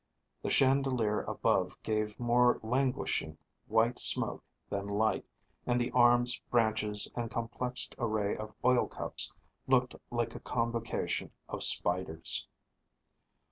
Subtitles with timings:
[0.41, 5.25] The chandelier above gave more languishing white smoke than light,
[5.67, 9.31] and the arms, branches, and complexed array of oil cups
[9.67, 12.47] looked like a convocation of spiders.